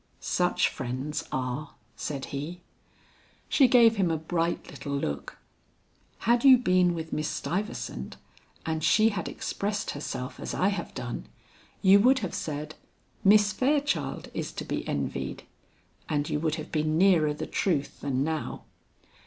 [0.19, 2.61] "Such friends are," said he.
[3.47, 5.37] She gave him a bright little look.
[6.21, 8.17] "Had you been with Miss Stuyvesant,
[8.65, 11.27] and she had expressed herself as I have done,
[11.83, 12.73] you would have said,
[13.23, 15.43] 'Miss Fairchild is to be envied,'
[16.09, 18.63] and you would have been nearer the truth than now.